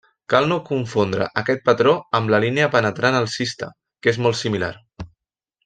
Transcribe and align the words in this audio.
Cal 0.33 0.47
no 0.51 0.55
confondre 0.69 1.27
aquest 1.41 1.61
patró 1.69 1.93
amb 2.21 2.33
la 2.35 2.39
Línia 2.45 2.71
penetrant 2.77 3.19
alcista, 3.21 3.71
que 4.05 4.15
és 4.15 4.21
molt 4.27 4.43
similar. 4.45 4.75